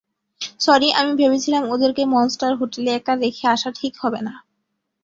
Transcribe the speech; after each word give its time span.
Sorry, 0.59 0.87
আমি 0.91 1.11
ভেবেছিলাম 1.15 1.63
ওদেরকে 1.69 2.03
মনস্টার 2.05 2.51
হোটেলে 2.55 2.91
একা 2.93 3.13
রেখে 3.15 3.45
আসা 3.47 3.69
ঠিক 3.79 3.93
হবে 4.03 4.19
না। 4.21 4.33